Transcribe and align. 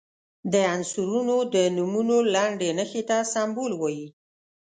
د 0.53 0.53
عنصرونو 0.75 1.35
د 1.53 1.55
نومونو 1.75 2.17
لنډي 2.33 2.69
نښې 2.77 3.03
ته 3.09 3.17
سمبول 3.33 3.71
وايي. 3.77 4.07